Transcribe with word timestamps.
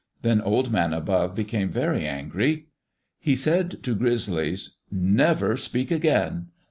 Then 0.23 0.41
Old 0.41 0.71
Man 0.71 0.93
Above 0.93 1.35
became 1.35 1.69
very 1.69 2.07
angry. 2.07 2.69
He 3.19 3.35
said 3.35 3.83
to 3.83 3.93
Grizzlies: 3.93 4.77
"Never 4.89 5.55
speak 5.57 5.91
again. 5.91 6.47